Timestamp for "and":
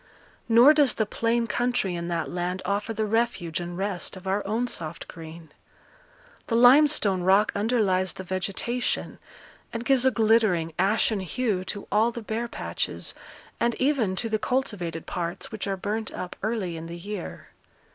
3.59-3.77, 9.71-9.85, 13.59-13.75